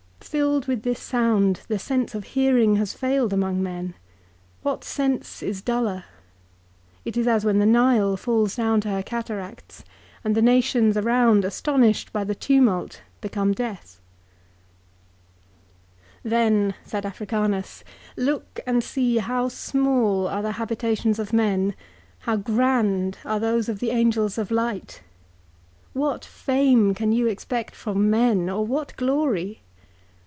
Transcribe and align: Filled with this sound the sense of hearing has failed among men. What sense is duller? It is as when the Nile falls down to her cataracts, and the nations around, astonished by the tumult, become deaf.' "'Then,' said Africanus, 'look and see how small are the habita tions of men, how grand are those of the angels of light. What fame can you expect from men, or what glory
Filled 0.31 0.65
with 0.67 0.83
this 0.83 1.01
sound 1.01 1.59
the 1.67 1.77
sense 1.77 2.15
of 2.15 2.23
hearing 2.23 2.77
has 2.77 2.93
failed 2.93 3.33
among 3.33 3.61
men. 3.61 3.95
What 4.61 4.85
sense 4.85 5.43
is 5.43 5.61
duller? 5.61 6.05
It 7.03 7.17
is 7.17 7.27
as 7.27 7.43
when 7.43 7.59
the 7.59 7.65
Nile 7.65 8.15
falls 8.15 8.55
down 8.55 8.79
to 8.81 8.89
her 8.91 9.03
cataracts, 9.03 9.83
and 10.23 10.33
the 10.33 10.41
nations 10.41 10.95
around, 10.95 11.43
astonished 11.43 12.13
by 12.13 12.23
the 12.23 12.33
tumult, 12.35 13.01
become 13.19 13.51
deaf.' 13.51 13.99
"'Then,' 16.23 16.75
said 16.85 17.05
Africanus, 17.05 17.83
'look 18.15 18.61
and 18.65 18.81
see 18.85 19.17
how 19.17 19.49
small 19.49 20.27
are 20.29 20.41
the 20.43 20.53
habita 20.53 20.95
tions 20.97 21.19
of 21.19 21.33
men, 21.33 21.73
how 22.19 22.37
grand 22.37 23.17
are 23.25 23.39
those 23.39 23.67
of 23.67 23.79
the 23.79 23.89
angels 23.89 24.37
of 24.37 24.49
light. 24.49 25.01
What 25.91 26.23
fame 26.23 26.93
can 26.93 27.11
you 27.11 27.27
expect 27.27 27.75
from 27.75 28.09
men, 28.09 28.49
or 28.49 28.65
what 28.65 28.95
glory 28.95 29.61